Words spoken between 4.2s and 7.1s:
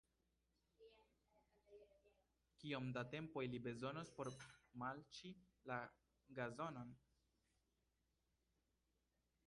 por falĉi la gazonon?